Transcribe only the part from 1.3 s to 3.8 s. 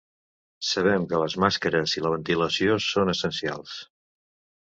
màscares i la ventilació són essencials.